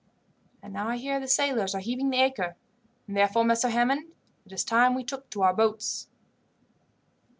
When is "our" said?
5.43-5.53